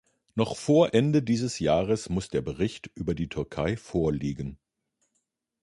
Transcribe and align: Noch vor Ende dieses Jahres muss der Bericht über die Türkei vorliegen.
Noch 0.33 0.57
vor 0.57 0.95
Ende 0.95 1.21
dieses 1.21 1.59
Jahres 1.59 2.09
muss 2.09 2.27
der 2.27 2.41
Bericht 2.41 2.89
über 2.95 3.13
die 3.13 3.29
Türkei 3.29 3.77
vorliegen. 3.77 4.57